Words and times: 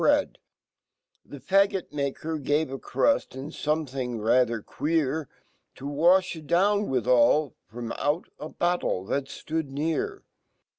bread 0.01 0.39
The 1.23 1.39
faggt*maker 1.39 2.39
gave 2.39 2.71
a 2.71 2.79
cruii 2.79 3.35
and 3.35 3.53
something 3.53 4.17
rather 4.19 4.63
queer 4.63 5.29
TO 5.75 5.85
wafKitdownwifhali 5.85 7.53
,fromauta 7.71 8.57
battle 8.57 9.05
fhal 9.05 9.21
ftoodnear. 9.27 10.23